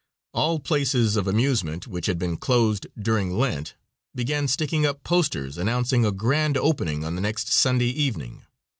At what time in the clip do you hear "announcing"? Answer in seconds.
5.59-6.07